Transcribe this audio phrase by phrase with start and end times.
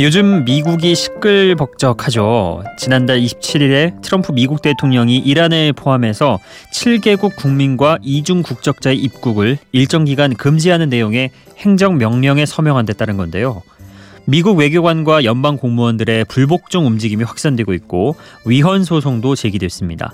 [0.00, 2.62] 요즘 미국이 시끌벅적하죠.
[2.78, 6.38] 지난달 27일에 트럼프 미국 대통령이 이란을 포함해서
[6.72, 13.62] 7개국 국민과 이중 국적자의 입국을 일정 기간 금지하는 내용의 행정 명령에 서명한 데 따른 건데요.
[14.24, 18.14] 미국 외교관과 연방 공무원들의 불복종 움직임이 확산되고 있고
[18.46, 20.12] 위헌 소송도 제기됐습니다.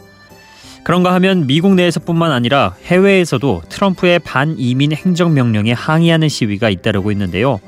[0.82, 7.60] 그런가 하면 미국 내에서뿐만 아니라 해외에서도 트럼프의 반이민 행정 명령에 항의하는 시위가 잇따르고 있는데요.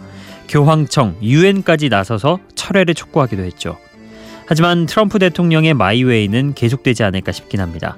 [0.49, 3.77] 교황청, 유엔까지 나서서 철회를 촉구하기도 했죠.
[4.47, 7.97] 하지만 트럼프 대통령의 마이웨이는 계속되지 않을까 싶긴 합니다.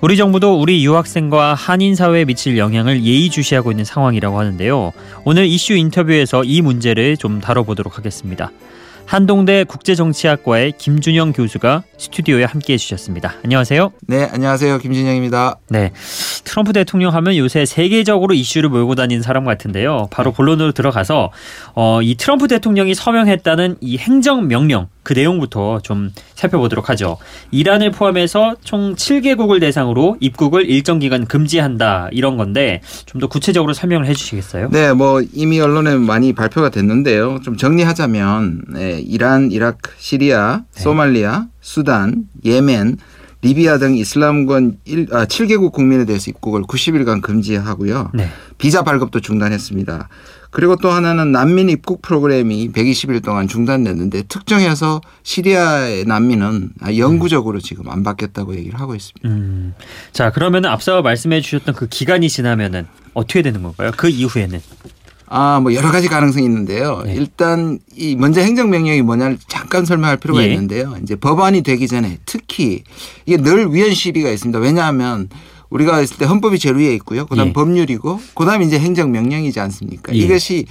[0.00, 4.92] 우리 정부도 우리 유학생과 한인 사회에 미칠 영향을 예의주시하고 있는 상황이라고 하는데요.
[5.24, 8.50] 오늘 이슈 인터뷰에서 이 문제를 좀 다뤄보도록 하겠습니다.
[9.10, 13.34] 한동대 국제정치학과의 김준영 교수가 스튜디오에 함께해 주셨습니다.
[13.42, 13.90] 안녕하세요.
[14.06, 14.78] 네, 안녕하세요.
[14.78, 15.56] 김준영입니다.
[15.68, 15.90] 네,
[16.44, 20.06] 트럼프 대통령 하면 요새 세계적으로 이슈를 몰고 다니는 사람 같은데요.
[20.12, 21.32] 바로 본론으로 들어가서
[21.74, 27.16] 어, 이 트럼프 대통령이 서명했다는 이 행정 명령 그 내용부터 좀 살펴보도록 하죠.
[27.50, 34.06] 이란을 포함해서 총 7개국을 대상으로 입국을 일정 기간 금지한다 이런 건데 좀 더 구체적으로 설명을
[34.06, 34.70] 해주시겠어요?
[34.70, 37.40] 네, 뭐 이미 언론에 많이 발표가 됐는데요.
[37.44, 40.82] 좀 정리하자면 네, 이란, 이라크, 시리아, 네.
[40.82, 42.96] 소말리아, 수단, 예멘,
[43.42, 48.10] 리비아 등 이슬람권 1, 아, 7개국 국민에 대해서 입국을 90일간 금지하고요.
[48.12, 48.28] 네.
[48.58, 50.08] 비자 발급도 중단했습니다.
[50.50, 58.02] 그리고 또 하나는 난민 입국 프로그램이 120일 동안 중단됐는데 특정해서 시리아의 난민은 영구적으로 지금 안
[58.02, 59.28] 받겠다고 얘기를 하고 있습니다.
[59.28, 59.74] 음.
[60.12, 63.92] 자 그러면 앞서 말씀해 주셨던 그 기간이 지나면은 어떻게 되는 건가요?
[63.96, 64.60] 그 이후에는?
[65.32, 67.02] 아, 뭐 여러 가지 가능성이 있는데요.
[67.06, 67.14] 네.
[67.14, 70.48] 일단 이 먼저 행정명령이 뭐냐를 잠깐 설명할 필요가 예.
[70.48, 70.96] 있는데요.
[71.04, 72.82] 이제 법안이 되기 전에 특히
[73.26, 74.58] 이게 늘 위헌 시비가 있습니다.
[74.58, 75.28] 왜냐하면
[75.70, 77.26] 우리가 있을 때 헌법이 제일 위에 있고요.
[77.26, 77.52] 그다음 예.
[77.52, 80.12] 법률이고 그다음 이제 행정명령이지 않습니까?
[80.12, 80.18] 예.
[80.18, 80.66] 이것이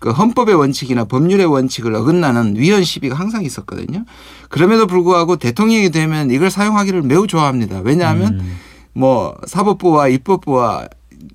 [0.00, 4.04] 그 헌법의 원칙이나 법률의 원칙을 어긋나는 위헌 시비가 항상 있었거든요.
[4.48, 7.82] 그럼에도 불구하고 대통령이 되면 이걸 사용하기를 매우 좋아합니다.
[7.84, 8.56] 왜냐하면 음.
[8.92, 10.88] 뭐 사법부와 입법부와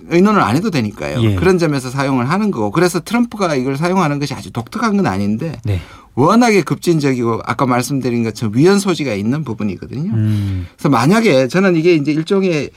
[0.10, 1.22] 의논을 안 해도 되니까요.
[1.24, 1.36] 예.
[1.36, 5.82] 그런 점에서 사용을 하는 거고 그래서 트럼프가 이걸 사용하는 것이 아주 독특한 건 아닌데 네.
[6.16, 10.14] 워낙에 급진적이고 아까 말씀드린 것처럼 위헌 소지가 있는 부분이거든요.
[10.14, 10.68] 음.
[10.76, 12.70] 그래서 만약에 저는 이게 이제 일종의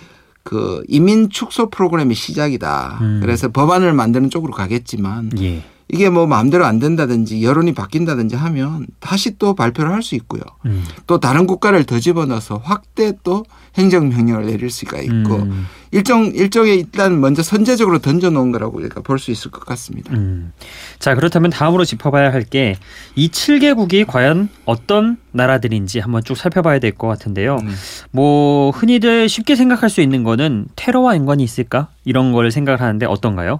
[0.42, 2.98] 그 이민 축소 프로그램이 시작이다.
[3.00, 3.18] 음.
[3.22, 5.62] 그래서 법안을 만드는 쪽으로 가겠지만 예.
[5.90, 10.42] 이게 뭐 마음대로 안 된다든지 여론이 바뀐다든지 하면 다시 또 발표를 할 수 있고요.
[10.66, 10.84] 음.
[11.06, 13.44] 또 다른 국가를 더 집어넣어서 확대 또
[13.76, 15.66] 행정명령을 내릴 수가 있고 음.
[15.90, 20.12] 일정 일정에 일단 먼저 선제적으로 던져놓은 거라고 우리가 볼 수 있을 것 같습니다.
[20.14, 20.52] 음.
[20.98, 22.76] 자 그렇다면 다음으로 짚어봐야 할 게
[23.16, 27.56] 이 7개국이 과연 어떤 나라들인지 한번 쭉 살펴봐야 될 것 같은데요.
[27.62, 27.74] 음.
[28.10, 33.58] 뭐 흔히들 쉽게 생각할 수 있는 거는 테러와 연관이 있을까 이런 걸 생각을 하는데 어떤가요?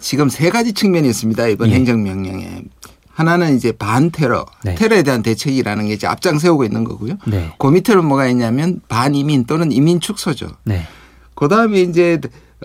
[0.00, 1.48] 지금 세 가지 측면이 있습니다.
[1.48, 1.74] 이번 예.
[1.74, 2.62] 행정명령에.
[3.12, 4.74] 하나는 이제 반테러, 네.
[4.76, 7.18] 테러에 대한 대책이라는 게 이제 앞장 세우고 있는 거고요.
[7.26, 7.52] 네.
[7.58, 10.48] 그 밑에는 뭐가 있냐면 반이민 또는 이민 축소죠.
[10.64, 10.86] 네.
[11.34, 12.18] 그 다음에 이제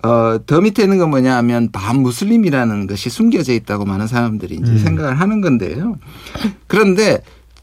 [0.03, 4.77] 어, 더 밑에 있는 건 뭐냐 하면 반무슬림이라는 것이 숨겨져 있다고 많은 사람들이 이제 음.
[4.77, 5.97] 생각을 하는 건데요.
[6.67, 7.21] 그런데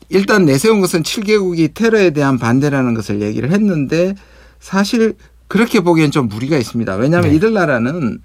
[0.08, 4.14] 일단 내세운 것은 7개국이 테러에 대한 반대라는 것을 얘기를 했는데
[4.60, 5.14] 사실
[5.48, 6.94] 그렇게 보기엔 좀 무리가 있습니다.
[6.96, 7.36] 왜냐하면 네.
[7.36, 8.18] 이들 나라는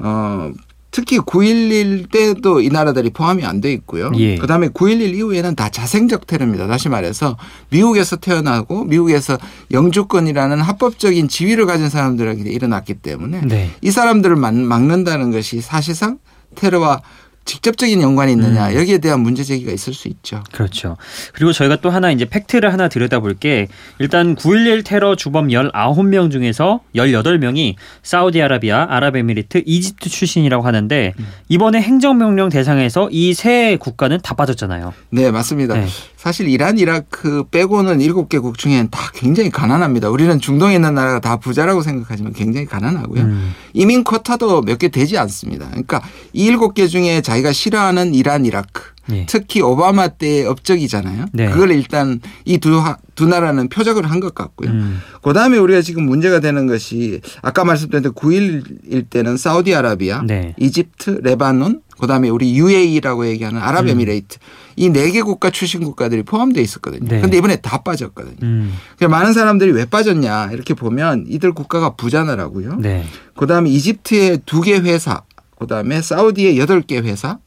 [0.00, 0.50] 어
[0.90, 4.10] 특히 9.11 때도 이 나라들이 포함이 안 돼 있고요.
[4.16, 4.36] 예.
[4.36, 6.66] 그다음에 9.11 이후에는 다 자생적 테러입니다.
[6.66, 7.36] 다시 말해서
[7.70, 9.36] 미국에서 태어나고 미국에서
[9.70, 13.70] 영주권이라는 합법적인 지위를 가진 사람들에게 일어났기 때문에 네.
[13.82, 16.18] 이 사람들을 막는다는 것이 사실상
[16.54, 17.02] 테러와
[17.48, 18.74] 직접적인 연관이 있느냐 음.
[18.76, 20.44] 여기에 대한 문제 제기가 있을 수 있죠.
[20.52, 20.98] 그렇죠.
[21.32, 26.80] 그리고 저희가 또 하나 이제 팩트를 하나 들여다볼 게 일단 9.11 테러 주범 19명 중에서
[26.94, 31.26] 18명이 사우디아라비아, 아랍에미리트, 이집트 출신이라고 하는데 음.
[31.48, 34.92] 이번에 행정명령 대상에서 이 세 국가는 다 빠졌잖아요.
[35.10, 35.74] 네, 맞습니다.
[35.74, 35.86] 네.
[36.18, 40.10] 사실 이란, 이라크 빼고는 7개국 중엔 다 굉장히 가난합니다.
[40.10, 43.22] 우리는 중동에 있는 나라가 다 부자라고 생각하지만 굉장히 가난하고요.
[43.22, 43.52] 음.
[43.72, 45.68] 이민 쿼타도 몇 개 되지 않습니다.
[45.68, 49.26] 그러니까 이 7개 중에 자 자기가 싫어하는 이란, 이라크 네.
[49.28, 51.26] 특히 오바마 때의 업적이잖아요.
[51.32, 51.50] 네.
[51.50, 52.82] 그걸 일단 이두
[53.14, 54.70] 두 나라는 표적을 한 것 같고요.
[54.70, 54.98] 음.
[55.22, 60.54] 그다음에 우리가 지금 문제가 되는 것이 아까 말씀드린 9.11 때는 사우디아라비아, 네.
[60.58, 64.40] 이집트, 레바논, 그다음에 우리 UAE라고 얘기하는 아랍에미레이트 음.
[64.76, 67.06] 이네 개 국가 출신 국가들이 포함되어 있었거든요.
[67.08, 67.36] 그런데 네.
[67.38, 68.36] 이번에 다 빠졌거든요.
[68.42, 68.74] 음.
[69.08, 72.76] 많은 사람들이 왜 빠졌냐 이렇게 보면 이들 국가가 부자 나라고요.
[72.76, 73.04] 네.
[73.36, 75.22] 그다음에 이집트의 두 개 회사
[75.58, 77.38] 그다음에 사우디의 여덟 개 회사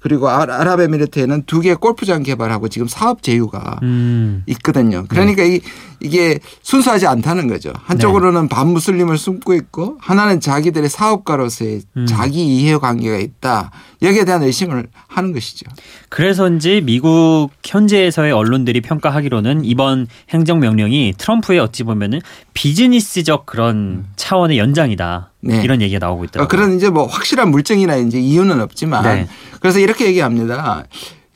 [0.00, 4.42] 그리고 아랍에미리트에는 두 개 골프장 개발하고 지금 사업 제휴가 음.
[4.46, 5.04] 있거든요.
[5.08, 5.56] 그러니까 네.
[5.56, 5.60] 이
[6.00, 7.72] 이게 순수하지 않다는 거죠.
[7.84, 8.48] 한쪽으로는 네.
[8.48, 12.06] 반무슬림을 숨고 있고 하나는 자기들의 사업가로서의 음.
[12.06, 13.70] 자기 이해 관계가 있다.
[14.02, 15.66] 여기에 대한 의심을 하는 것이죠.
[16.08, 22.20] 그래서인지 미국 현재에서의 언론들이 평가하기로는 이번 행정명령이 트럼프의 어찌 보면은
[22.54, 24.06] 비즈니스적 그런 음.
[24.16, 25.32] 차원의 연장이다.
[25.42, 25.62] 네.
[25.62, 26.48] 이런 얘기가 나오고 있더라고요.
[26.48, 29.28] 그런 이제 뭐 확실한 물증이나 이제 이유는 없지만 네.
[29.60, 30.84] 그래서 이렇게 얘기합니다.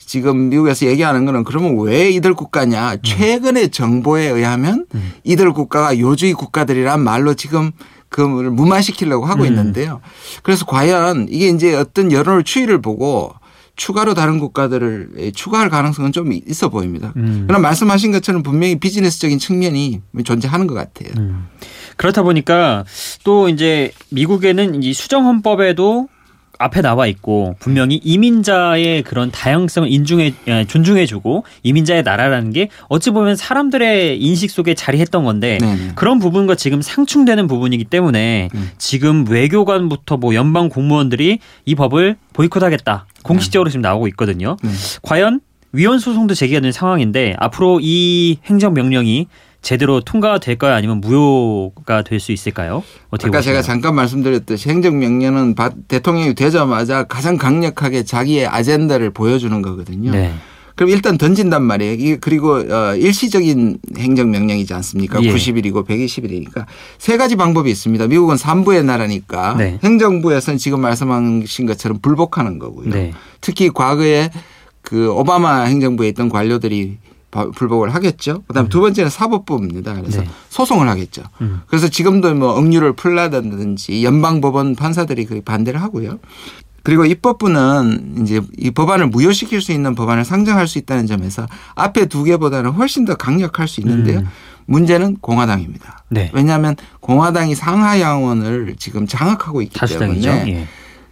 [0.06, 2.92] 지금 미국에서 얘기하는 거는 그러면 왜 이들 국가냐.
[2.92, 2.98] 음.
[3.02, 5.12] 최근의 정보에 의하면 음.
[5.24, 7.72] 이들 국가가 요주의 국가들이란 말로 지금
[8.08, 9.46] 그걸 무마시키려고 하고 음.
[9.48, 10.00] 있는데요.
[10.42, 13.34] 그래서 과연 이게 이제 어떤 여론의 추이를 보고
[13.76, 17.12] 추가로 다른 국가들을 추가할 가능성은 좀 있어 보입니다.
[17.16, 17.44] 음.
[17.46, 21.12] 그러나 말씀하신 것처럼 분명히 비즈니스적인 측면이 존재하는 것 같아요.
[21.18, 21.48] 음.
[21.96, 22.84] 그렇다 보니까
[23.24, 26.08] 또 이제 미국에는 이 수정 헌법에도
[26.58, 33.36] 앞에 나와 있고 분명히 이민자의 그런 다양성을 인중해 예, 존중해주고 이민자의 나라라는 게 어찌 보면
[33.36, 35.92] 사람들의 인식 속에 자리했던 건데 네네.
[35.94, 38.70] 그런 부분과 지금 상충되는 부분이기 때문에 음.
[38.78, 43.72] 지금 외교관부터 뭐 연방 공무원들이 이 법을 보이콧하겠다 공식적으로 네.
[43.72, 44.56] 지금 나오고 있거든요.
[44.62, 44.70] 네.
[45.02, 45.40] 과연
[45.72, 49.26] 위헌 소송도 제기가 된 상황인데 앞으로 이 행정 명령이
[49.64, 50.74] 제대로 통과가 될까요?
[50.74, 52.84] 아니면 무효가 될 수 있을까요?
[53.10, 53.42] 어떻게 아까 보시나요?
[53.42, 55.56] 제가 잠깐 말씀드렸듯이 행정명령은
[55.88, 60.12] 대통령이 되자마자 가장 강력하게 자기의 아젠다를 보여주는 거거든요.
[60.12, 60.32] 네.
[60.76, 62.16] 그럼 일단 던진단 말이에요.
[62.20, 65.22] 그리고 어, 일시적인 행정명령이지 않습니까?
[65.22, 65.32] 예.
[65.32, 66.66] 90일이고 120일이니까
[66.98, 68.06] 세 가지 방법이 있습니다.
[68.08, 69.78] 미국은 3부의 나라니까 네.
[69.84, 72.90] 행정부에서는 지금 말씀하신 것처럼 불복하는 거고요.
[72.90, 73.12] 네.
[73.40, 74.30] 특히 과거에
[74.82, 76.98] 그 오바마 행정부에 있던 관료들이
[77.54, 78.42] 불복을 하겠죠.
[78.46, 78.68] 그다음 음.
[78.68, 79.94] 두 번째는 사법부입니다.
[79.94, 80.28] 그래서 네.
[80.50, 81.22] 소송을 하겠죠.
[81.40, 81.62] 음.
[81.66, 86.18] 그래서 지금도 뭐 억류를 풀라든지 연방법원 판사들이 그 반대를 하고요.
[86.82, 92.24] 그리고 입법부는 이제 이 법안을 무효시킬 수 있는 법안을 상정할 수 있다는 점에서 앞에 두
[92.24, 94.20] 개보다는 훨씬 더 강력할 수 있는데요.
[94.20, 94.28] 음.
[94.66, 96.04] 문제는 공화당입니다.
[96.10, 96.30] 네.
[96.34, 100.30] 왜냐하면 공화당이 상하양원을 지금 장악하고 있기 다수당이죠.
[100.30, 100.66] 때문에 예.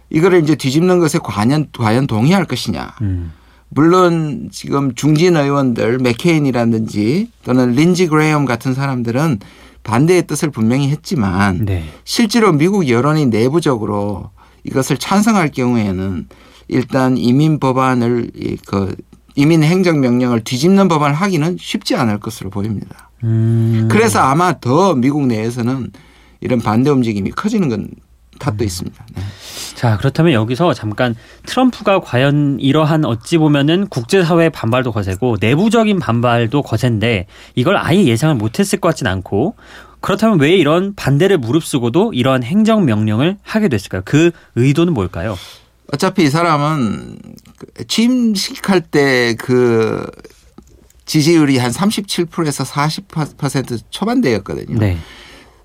[0.09, 2.93] 이거를 이제 뒤집는 것에 과연 과연 동의할 것이냐.
[3.01, 3.31] 음.
[3.73, 9.39] 물론 지금 중진 의원들 맥케인이라든지 또는 린지 그레이엄 같은 사람들은
[9.83, 11.83] 반대의 뜻을 분명히 했지만 네.
[12.03, 14.29] 실제로 미국 여론이 내부적으로
[14.63, 16.27] 이것을 찬성할 경우에는
[16.67, 18.31] 일단 이민 법안을
[18.65, 18.95] 그
[19.35, 23.09] 이민 행정 명령을 뒤집는 법안을 하기는 쉽지 않을 것으로 보입니다.
[23.23, 23.87] 음.
[23.91, 25.91] 그래서 아마 더 미국 내에서는
[26.41, 27.87] 이런 반대 움직임이 커지는 건
[28.39, 28.65] 탓도 음.
[28.65, 29.05] 있습니다.
[29.15, 29.23] 네.
[29.75, 31.15] 자, 그렇다면 여기서 잠깐
[31.45, 38.79] 트럼프가 과연 이러한 어찌 보면은 국제사회의 반발도 거세고 내부적인 반발도 거센데 이걸 아예 예상을 못했을
[38.79, 39.55] 것 같진 않고
[39.99, 44.01] 그렇다면 왜 이런 반대를 무릅쓰고도 이러한 행정 명령을 하게 됐을까요?
[44.05, 45.37] 그 의도는 뭘까요?
[45.93, 47.17] 어차피 이 사람은
[47.57, 50.05] 그 취임식할 때 그
[51.05, 54.79] 지지율이 한 37%에서 40% 초반대였거든요.
[54.79, 54.97] 네.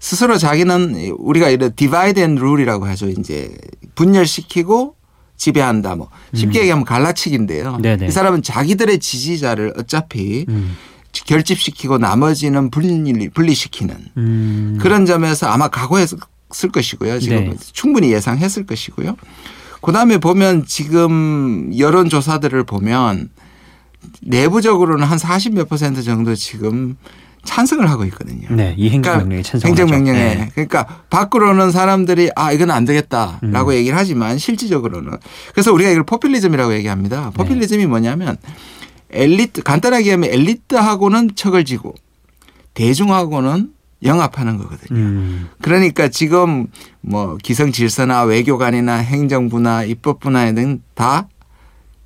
[0.01, 3.09] 스스로 자기는 우리가 이런 divide and rule이라고 하죠.
[3.09, 3.57] 이제
[3.95, 4.95] 분열시키고
[5.37, 5.95] 지배한다.
[5.97, 6.63] 뭐 쉽게 음.
[6.63, 7.79] 얘기하면 갈라치기인데요.
[7.79, 8.07] 네네.
[8.07, 10.77] 이 사람은 자기들의 지지자를 어차피 음.
[11.13, 14.79] 결집시키고 나머지는 분리, 분리시키는 음.
[14.81, 16.19] 그런 점에서 아마 각오했을
[16.73, 17.19] 것이고요.
[17.21, 17.57] 지금 네.
[17.73, 19.17] 충분히 예상했을 것이고요.
[19.81, 23.31] 그 다음에 보면 지금 여론조사들을 보면
[24.23, 26.97] 내부적으로는 한 40 몇 퍼센트 정도 지금
[27.49, 28.47] 찬성을 하고 있거든요.
[28.51, 29.69] 네, 이 행정명령에 그러니까 찬성.
[29.69, 30.51] 행정명령에 네.
[30.53, 33.75] 그러니까 밖으로는 사람들이 아 이건 안 되겠다라고 음.
[33.75, 35.13] 얘기를 하지만 실질적으로는
[35.53, 37.31] 그래서 우리가 이걸 포퓰리즘이라고 얘기합니다.
[37.31, 37.87] 포퓰리즘이 네.
[37.87, 38.37] 뭐냐면
[39.11, 41.95] 엘리트 간단하게 하면 엘리트하고는 척을 지고
[42.75, 43.71] 대중하고는
[44.05, 45.01] 영합하는 거거든요.
[45.01, 45.49] 음.
[45.63, 46.67] 그러니까 지금
[47.01, 51.29] 뭐 기성 질서나 외교관이나 행정부나 입법부나 등다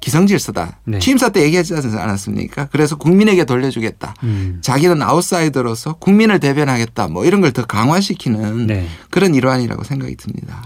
[0.03, 0.81] 기성질서다.
[0.85, 0.99] 네.
[0.99, 2.67] 취임사 때 얘기하지 않았습니까?
[2.73, 4.15] 그래서 국민에게 돌려주겠다.
[4.25, 4.59] 음.
[4.61, 7.09] 자기는 아웃사이더로서 국민을 대변하겠다.
[7.09, 8.89] 뭐 이런 걸 더 강화시키는 네.
[9.11, 10.63] 그런 일환이라고 생각이 듭니다.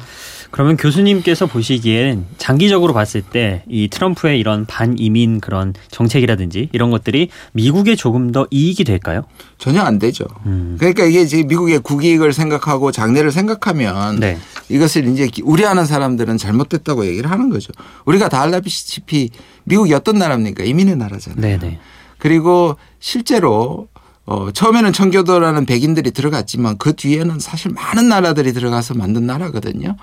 [0.51, 7.97] 그러면 교수님께서 보시기엔 장기적으로 봤을 때 이 트럼프의 이런 반이민 그런 정책이라든지 이런 것들이 미국에
[7.97, 9.23] 조금 더 이익이 될까요?
[9.59, 10.25] 전혀 안 되죠.
[10.47, 10.77] 음.
[10.79, 14.39] 그러니까 이게 이제 미국의 국익을 생각하고 장래를 생각하면 네.
[14.69, 17.73] 이것을 이제 우려하는 사람들은 잘못됐다고 얘기를 하는 거죠.
[18.05, 19.31] 우리가 다 알다시피
[19.65, 20.65] 미국이 어떤 나라입니까?
[20.65, 21.41] 이민의 나라잖아요.
[21.41, 21.59] 네네.
[21.59, 21.79] 네.
[22.19, 23.89] 그리고 실제로
[24.25, 29.97] 어, 처음에는 청교도라는 백인들이 들어갔지만 그 뒤에는 사실 많은 나라들이 들어가서 만든 나라거든요.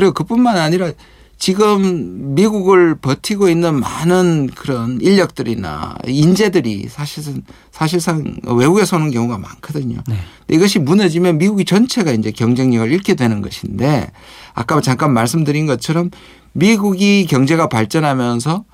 [0.00, 0.92] 그리고 그뿐만 아니라
[1.36, 9.98] 지금 미국을 버티고 있는 많은 그런 인력들이나 인재들이 사실은 사실상 외국에서 오는 경우가 많거든요.
[10.08, 10.16] 네.
[10.48, 14.10] 이것이 무너지면 미국이 전체가 이제 경쟁력을 잃게 되는 것인데
[14.54, 16.10] 아까 잠깐 말씀드린 것처럼
[16.52, 18.64] 미국이 경제가 발전하면서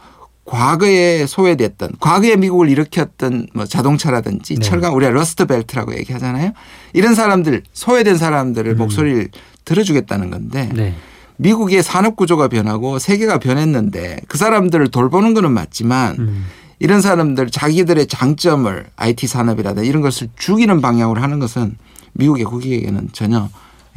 [0.45, 4.61] 과거에 소외됐던 과거에 미국을 일으켰던 뭐 자동차라든지 네.
[4.61, 6.53] 철강 우리가 Rust Belt라고 얘기하잖아요.
[6.93, 8.79] 이런 사람들 소외된 사람들의 음.
[8.79, 9.29] 목소리를
[9.65, 10.95] 들어주겠다는 건데 네.
[11.39, 16.47] 미국의 산업 구조가 변하고 세계가 변했는데 그 사람들을 돌보는 거는 맞지만 음.
[16.79, 21.77] 이런 사람들 자기들의 장점을 IT 산업이라든지 이런 것을 죽이는 방향으로 하는 것은
[22.15, 23.49] 미국의 국익에게는 전혀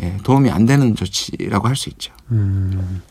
[0.02, 2.14] 예, 도움이 안 되는 조치라고 할 수 있죠.
[2.32, 3.02] 음.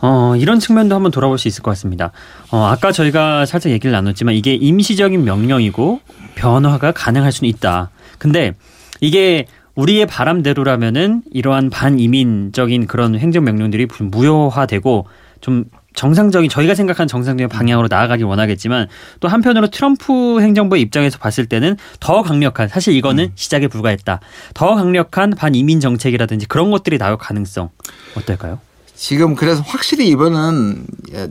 [0.00, 2.10] 어, 이런 측면도 한번 돌아볼 수 있을 것 같습니다.
[2.50, 6.00] 어, 아까 저희가 살짝 얘기를 나눴지만 이게 임시적인 명령이고
[6.34, 7.90] 변화가 가능할 수는 있다.
[8.18, 8.54] 근데
[9.00, 15.06] 이게 우리의 바람대로라면은 이러한 반이민적인 그런 행정명령들이 무효화되고
[15.40, 15.64] 좀
[15.94, 18.88] 정상적인 저희가 생각하는 정상적인 방향으로 나아가길 원하겠지만
[19.20, 23.32] 또 한편으로 트럼프 행정부의 입장에서 봤을 때는 더 강력한 사실 이거는 음.
[23.34, 24.20] 시작에 불과했다.
[24.54, 27.70] 더 강력한 반이민 정책이라든지 그런 것들이 나올 가능성
[28.16, 28.58] 어떨까요?
[28.94, 31.28] 지금 그래서 확실히 이번은 예,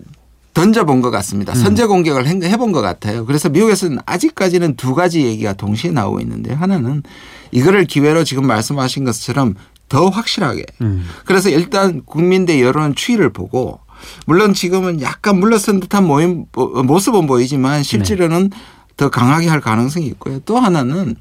[0.54, 1.54] 던져본 것 같습니다.
[1.54, 1.56] 음.
[1.56, 3.26] 선제 공격을 해본 것 같아요.
[3.26, 7.04] 그래서 미국에서는 아직까지는 두 가지 얘기가 동시에 나오고 있는데 하나는
[7.52, 9.56] 이거를 기회로 지금 말씀하신 것처럼
[9.88, 10.66] 더 확실하게.
[10.82, 11.06] 음.
[11.26, 13.80] 그래서 일단 국민대 여론 추이를 보고
[14.26, 18.58] 물론 지금은 약간 물러선 듯한 모임 모습은 보이지만 실제로는 네.
[18.98, 20.40] 더 강하게 할 가능성이 있고요.
[20.46, 21.16] 또 하나는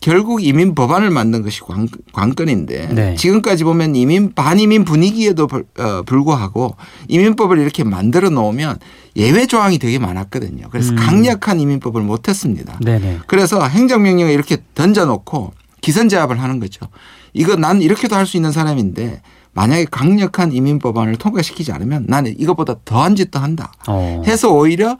[0.00, 1.86] 결국 이민 법안을 만든 것이 관,
[2.34, 3.14] 건인데 네.
[3.16, 5.46] 지금까지 보면 이민 반이민 분위기에도
[5.78, 6.76] 어, 불구하고
[7.08, 8.78] 이민법을 이렇게 만들어 놓으면
[9.16, 10.68] 예외 조항이 되게 많았거든요.
[10.70, 10.96] 그래서 음.
[10.96, 12.78] 강력한 이민법을 못했습니다.
[12.82, 13.20] 네네.
[13.26, 15.52] 그래서 행정명령을 이렇게 던져놓고
[15.82, 16.86] 기선제압을 하는 거죠.
[17.34, 19.20] 이거 난 이렇게도 할 수 있는 사람인데
[19.52, 23.72] 만약에 강력한 이민법안을 통과시키지 않으면 나는 이것보다 더한 짓도 한다.
[23.86, 24.22] 어.
[24.26, 24.96] 해서 오히려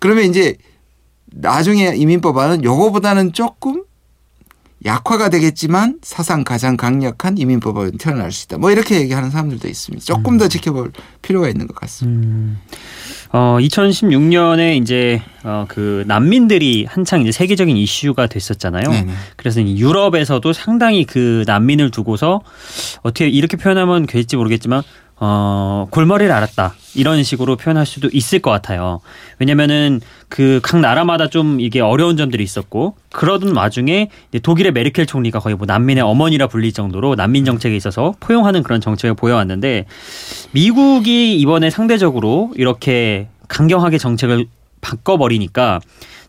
[0.00, 0.56] 그러면 이제
[1.26, 3.84] 나중에 이민법안은 요거보다는 조금
[4.84, 8.58] 약화가 되겠지만 사상 가장 강력한 이민법은 태어날 수 있다.
[8.58, 10.04] 뭐 이렇게 얘기하는 사람들도 있습니다.
[10.04, 10.48] 조금 더 음.
[10.48, 12.28] 지켜볼 필요가 있는 것 같습니다.
[12.28, 12.58] 음.
[13.32, 18.90] 어, 2016년에 이제 어, 그 난민들이 한창 이제 세계적인 이슈가 됐었잖아요.
[18.90, 19.12] 네네.
[19.36, 22.42] 그래서 유럽에서도 상당히 그 난민을 두고서
[23.02, 24.82] 어떻게 이렇게 표현하면 될지 모르겠지만
[25.16, 26.74] 어, 골머리를 앓았다.
[26.96, 29.00] 이런 식으로 표현할 수도 있을 것 같아요.
[29.38, 34.10] 왜냐면은 그 각 나라마다 좀 이게 어려운 점들이 있었고 그러던 와중에
[34.42, 39.14] 독일의 메르켈 총리가 거의 뭐 난민의 어머니라 불릴 정도로 난민 정책에 있어서 포용하는 그런 정책을
[39.14, 39.86] 보여왔는데
[40.52, 44.46] 미국이 이번에 상대적으로 이렇게 강경하게 정책을
[44.80, 45.80] 바꿔버리니까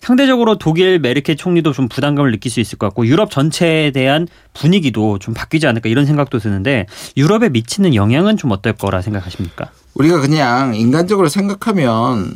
[0.06, 5.18] 상대적으로 독일 메르켈 총리도 좀 부담감을 느낄 수 있을 것 같고 유럽 전체에 대한 분위기도
[5.18, 6.86] 좀 바뀌지 않을까 이런 생각도 드는데
[7.18, 9.72] 유럽에 미치는 영향은 좀 어떨 거라 생각하십니까?
[9.96, 12.36] 우리가 그냥 인간적으로 생각하면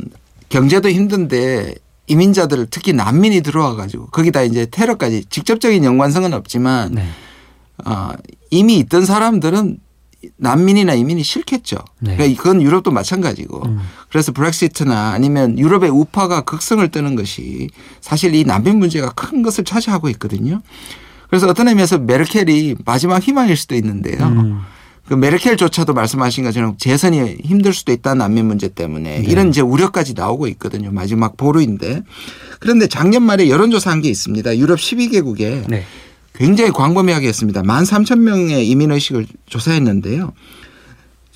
[0.49, 1.75] 경제도 힘든데
[2.07, 7.05] 이민자들 특히 난민이 들어와 가지고 거기다 이제 테러까지 직접적인 연관성은 없지만 네.
[7.85, 8.13] 어,
[8.49, 9.77] 이미 있던 사람들은
[10.37, 11.77] 난민이나 이민이 싫겠죠.
[11.99, 12.15] 네.
[12.15, 13.65] 그러니까 그건 유럽도 마찬가지고.
[13.65, 13.79] 음.
[14.09, 17.69] 그래서 브렉시트나 아니면 유럽의 우파가 극성을 뜨는 것이
[18.01, 20.61] 사실 이 난민 문제가 큰 것을 차지하고 있거든요.
[21.29, 24.25] 그래서 어떤 의미에서 메르켈이 마지막 희망일 수도 있는데요.
[24.25, 24.61] 음.
[25.09, 29.25] 그 메르켈조차도 말씀하신 것처럼 재선이 힘들 수도 있다는 난민 문제 때문에 네.
[29.27, 30.91] 이런 이제 우려까지 나오고 있거든요.
[30.91, 32.03] 마지막 보루인데.
[32.59, 34.57] 그런데 작년 말에 여론조사한 게 있습니다.
[34.57, 35.83] 유럽 12개국에 네.
[36.39, 37.61] 굉장히 광범위하게 했습니다.
[37.61, 40.31] 1만 3천 명의 이민의식을 조사했는데요.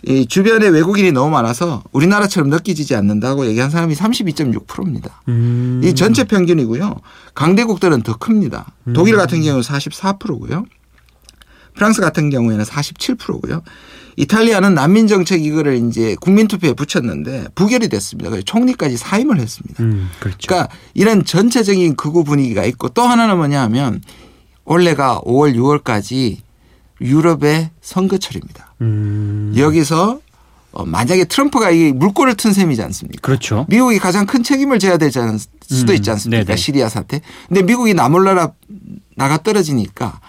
[0.05, 5.21] 이 주변에 외국인이 너무 많아서 우리나라처럼 느끼지지 않는다고 얘기한 사람이 32.6%입니다.
[5.27, 5.81] 음.
[5.83, 6.95] 이 전체 평균이고요.
[7.35, 8.73] 강대국들은 더 큽니다.
[8.87, 8.93] 음.
[8.93, 10.65] 독일 같은 경우는 44%고요.
[11.75, 13.61] 프랑스 같은 경우에는 47%고요.
[14.15, 18.29] 이탈리아는 난민 정책 이거를 이제 국민 투표에 붙였는데 부결이 됐습니다.
[18.29, 19.83] 그래서 총리까지 사임을 했습니다.
[19.83, 20.37] 음, 그렇죠.
[20.47, 24.01] 그러니까 이런 전체적인 극우 분위기가 있고 또 하나는 뭐냐 하면
[24.65, 26.37] 올해가 5월 6월까지
[27.01, 28.73] 유럽의 선거철입니다.
[28.81, 29.53] 음.
[29.57, 30.19] 여기서
[30.71, 33.21] 어, 만약에 트럼프가 이 물꼬를 튼 셈이지 않습니까?
[33.21, 33.65] 그렇죠.
[33.69, 35.95] 미국이 가장 큰 책임을 져야 되지 않을 수도 음.
[35.95, 36.43] 있지 않습니까?
[36.45, 36.57] 네네.
[36.57, 37.21] 시리아 사태.
[37.47, 38.51] 근데 미국이 나몰라라
[39.15, 40.19] 나가 떨어지니까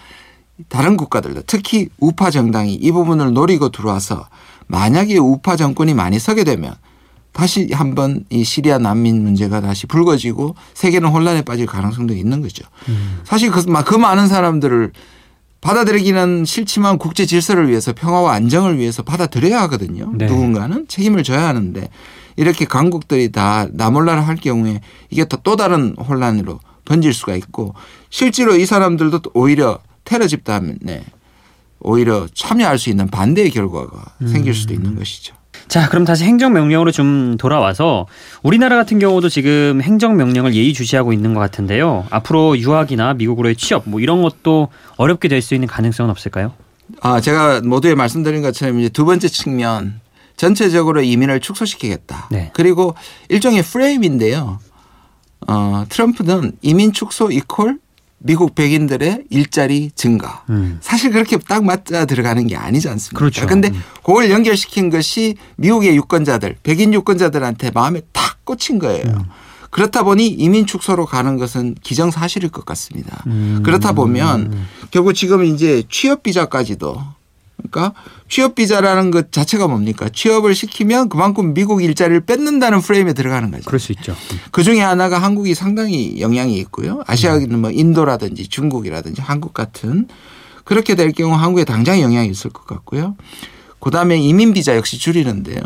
[0.69, 4.27] 다른 국가들도 특히 우파 정당이 이 부분을 노리고 들어와서
[4.67, 6.75] 만약에 우파 정권이 많이 서게 되면
[7.35, 12.63] 다시 한번 이 시리아 난민 문제가 다시 불거지고 세계는 혼란에 빠질 가능성도 있는 거죠.
[12.87, 13.19] 음.
[13.25, 14.93] 사실 그, 그 많은 사람들을
[15.59, 20.13] 받아들이기는 싫지만 국제 질서를 위해서 평화와 안정을 위해서 받아들여야 하거든요.
[20.15, 20.27] 네.
[20.27, 21.89] 누군가는 책임을 져야 하는데
[22.37, 27.75] 이렇게 강국들이 다 나몰라라 할 경우에 이게 또 다른 혼란으로 번질 수가 있고
[28.09, 31.03] 실제로 이 사람들도 오히려 테러 집단에
[31.81, 34.27] 오히려 참여할 수 있는 반대의 결과가 음.
[34.29, 35.35] 생길 수도 있는 것이죠.
[35.67, 38.05] 자, 그럼 다시 행정명령으로 좀 돌아와서
[38.43, 42.05] 우리나라 같은 경우도 지금 행정명령을 예의주시하고 있는 것 같은데요.
[42.11, 46.53] 앞으로 유학이나 미국으로의 취업 뭐 이런 것도 어렵게 될 수 있는 가능성은 없을까요?
[47.01, 49.99] 아, 제가 모두에 말씀드린 것처럼 이제 두 번째 측면
[50.37, 52.29] 전체적으로 이민을 축소시키겠다.
[52.31, 52.51] 네.
[52.53, 52.95] 그리고
[53.29, 54.59] 일종의 프레임인데요.
[55.47, 57.75] 어, 트럼프는 이민 축소 이퀄
[58.17, 60.43] 미국 백인들의 일자리 증가.
[60.49, 60.79] 음.
[60.81, 63.19] 사실 그렇게 딱 맞아 들어가는 게 아니지 않습니까?
[63.19, 63.45] 그렇죠.
[63.45, 63.81] 근데 음.
[64.03, 69.05] 그걸 연결시킨 것이 미국의 유권자들, 백인 유권자들한테 마음에 탁 꽂힌 거예요.
[69.05, 69.25] 음.
[69.69, 73.21] 그렇다 보니 이민 축소로 가는 것은 기정사실일 것 같습니다.
[73.27, 73.61] 음.
[73.63, 76.97] 그렇다 보면 결국 지금 이제 취업 비자까지도
[77.69, 77.93] 그러니까
[78.29, 80.09] 취업 비자라는 것 자체가 뭡니까?
[80.11, 83.63] 취업을 시키면 그만큼 미국 일자리를 뺏는다는 프레임에 들어가는 거죠.
[83.65, 84.15] 그럴 수 있죠.
[84.51, 87.03] 그 중에 하나가 한국이 상당히 영향이 있고요.
[87.07, 90.07] 아시아는 뭐 인도라든지 중국이라든지 한국 같은
[90.63, 93.15] 그렇게 될 경우 한국에 당장 영향이 있을 것 같고요.
[93.79, 95.61] 그 다음에 이민 비자 역시 줄이는데요.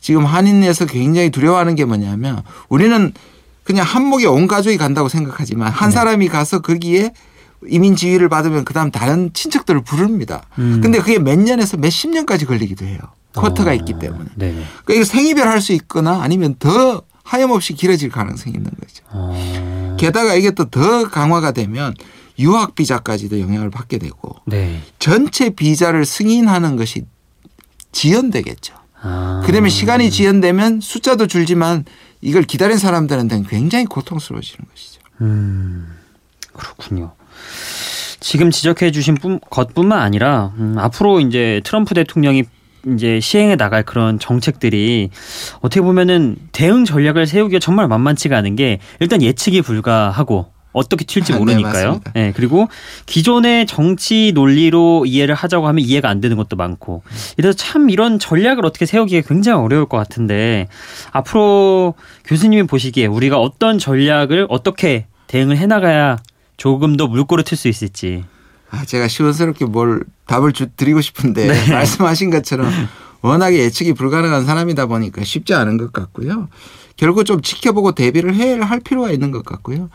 [0.00, 3.12] 지금 한인에서 굉장히 두려워하는 게 뭐냐면 우리는
[3.64, 5.94] 그냥 한목에 온 가족이 간다고 생각하지만 한 네.
[5.94, 7.12] 사람이 가서 거기에
[7.68, 10.42] 이민 지위를 받으면 그다음 다른 친척들을 부릅니다.
[10.58, 10.80] 음.
[10.82, 12.98] 근데 그게 몇 년에서 몇 십 년까지 걸리기도 해요.
[13.34, 13.74] 쿼터가 어.
[13.74, 14.30] 있기 때문에.
[14.36, 14.64] 네네.
[14.84, 19.04] 그러니까 생이별 할 수 있거나 아니면 더 하염없이 길어질 가능성이 있는 거죠.
[19.10, 19.96] 어.
[19.98, 21.94] 게다가 이게 또 더 강화가 되면
[22.38, 24.80] 유학 비자까지도 영향을 받게 되고 네.
[24.98, 27.04] 전체 비자를 승인하는 것이
[27.92, 28.74] 지연되겠죠.
[29.02, 29.42] 아.
[29.46, 31.84] 그러면 시간이 지연되면 숫자도 줄지만
[32.20, 35.00] 이걸 기다린 사람들한테는 굉장히 고통스러워지는 것이죠.
[35.22, 35.86] 음,
[36.52, 37.12] 그렇군요.
[38.20, 39.16] 지금 지적해 주신
[39.50, 42.44] 것뿐만 아니라 음, 앞으로 이제 트럼프 대통령이
[42.94, 45.10] 이제 시행해 나갈 그런 정책들이
[45.60, 51.36] 어떻게 보면은 대응 전략을 세우기가 정말 만만치가 않은 게 일단 예측이 불가하고 어떻게 튈지 아,
[51.36, 52.00] 네, 모르니까요.
[52.04, 52.68] 네, 네, 그리고
[53.06, 57.02] 기존의 정치 논리로 이해를 하자고 하면 이해가 안 되는 것도 많고
[57.38, 60.68] 이래서 참 이런 전략을 어떻게 세우기가 굉장히 어려울 것 같은데
[61.12, 66.18] 앞으로 교수님이 보시기에 우리가 어떤 전략을 어떻게 대응을 해 나가야
[66.56, 68.24] 조금 더 물꼬를 틀 수 있을지.
[68.70, 71.66] 아, 제가 시원스럽게 뭘 답을 주, 드리고 싶은데 네.
[71.72, 72.70] 말씀하신 것처럼
[73.22, 76.48] 워낙에 예측이 불가능한 사람이다 보니까 쉽지 않은 것 같고요.
[76.96, 79.90] 결국 좀 지켜보고 대비를 해야 할 필요가 있는 것 같고요.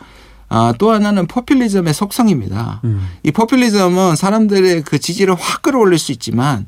[0.48, 2.80] 아, 또 하나는 포퓰리즘의 속성입니다.
[2.84, 3.08] 음.
[3.22, 6.66] 이 포퓰리즘은 사람들의 그 지지를 확 끌어올릴 수 있지만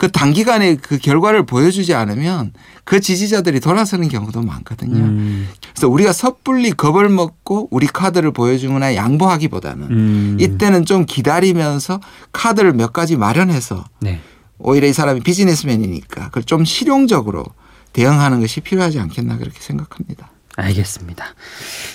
[0.00, 4.96] 그 단기간에 그 결과를 보여주지 않으면 그 지지자들이 돌아서는 경우도 많거든요.
[4.96, 5.46] 음.
[5.74, 10.36] 그래서 우리가 섣불리 겁을 먹고 우리 카드를 보여주거나 양보하기보다는 음.
[10.40, 12.00] 이때는 좀 기다리면서
[12.32, 14.20] 카드를 몇 가지 마련해서 네.
[14.58, 17.44] 오히려 이 사람이 비즈니스맨이니까 그걸 좀 실용적으로
[17.92, 20.30] 대응하는 것이 필요하지 않겠나 그렇게 생각합니다.
[20.60, 21.24] 알겠습니다.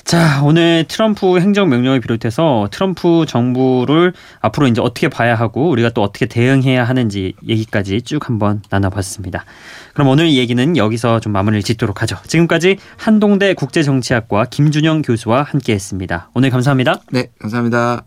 [0.04, 6.26] 자, 오늘 트럼프 행정명령을 비롯해서 트럼프 정부를 앞으로 이제 어떻게 봐야 하고 우리가 또 어떻게
[6.26, 9.46] 대응해야 하는지 얘기까지 쭉 한번 나눠봤습니다.
[9.94, 12.18] 그럼 오늘 얘기는 여기서 좀 마무리를 짓도록 하죠.
[12.28, 16.30] 지금까지 한동대 국제정치학과 김준영 교수와 함께 했습니다.
[16.34, 17.02] 오늘 감사합니다.
[17.12, 18.06] 네, 감사합니다.